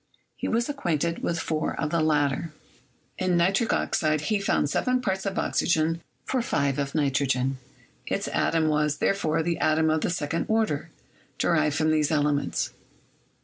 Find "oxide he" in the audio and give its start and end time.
3.73-4.39